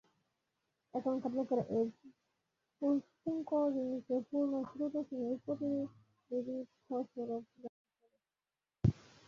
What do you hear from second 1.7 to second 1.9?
এই